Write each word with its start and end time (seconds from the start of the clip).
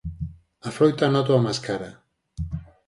A 0.67 0.69
froita 0.77 1.11
nótoa 1.15 1.43
máis 1.45 1.59
cara. 1.67 1.89